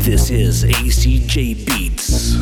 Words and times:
This 0.00 0.30
is 0.30 0.64
ACJ 0.64 1.66
Beats. 1.66 2.36